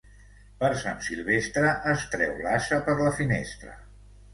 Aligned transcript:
Per 0.63 0.71
Sant 0.83 0.97
Silvestre 1.09 1.75
es 1.95 2.09
treu 2.17 2.35
l'ase 2.49 2.85
per 2.91 3.01
la 3.07 3.17
finestra. 3.23 3.83